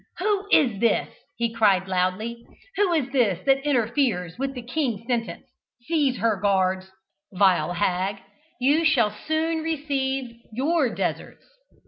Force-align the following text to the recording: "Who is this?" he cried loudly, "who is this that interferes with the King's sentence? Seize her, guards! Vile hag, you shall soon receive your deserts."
"Who 0.17 0.47
is 0.51 0.79
this?" 0.79 1.09
he 1.37 1.53
cried 1.53 1.87
loudly, 1.87 2.43
"who 2.75 2.91
is 2.91 3.11
this 3.11 3.45
that 3.45 3.59
interferes 3.63 4.35
with 4.39 4.55
the 4.55 4.63
King's 4.63 5.05
sentence? 5.05 5.45
Seize 5.83 6.17
her, 6.17 6.37
guards! 6.41 6.89
Vile 7.33 7.73
hag, 7.73 8.15
you 8.59 8.83
shall 8.83 9.15
soon 9.27 9.59
receive 9.61 10.37
your 10.51 10.89
deserts." 10.89 11.45